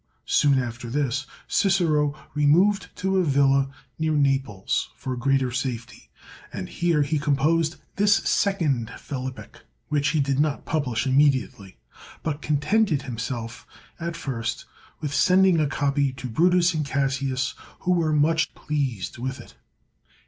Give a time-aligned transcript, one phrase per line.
[0.25, 3.69] Soon after this, Cicero removed to a villa
[3.99, 6.09] near Naples for greater safety,
[6.51, 9.57] and here he composed this second phil ippic,
[9.89, 11.77] which he did not publish immediately,
[12.23, 13.67] but contented himself
[13.99, 14.65] at first
[15.01, 19.53] with sending a copy to Brutus and Classius, who were much pleased with it."